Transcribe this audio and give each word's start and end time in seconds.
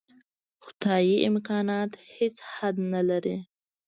خدايي 0.65 1.15
امکانات 1.29 1.91
هېڅ 2.15 2.35
حد 2.53 2.75
نه 2.93 3.01
لري. 3.09 3.35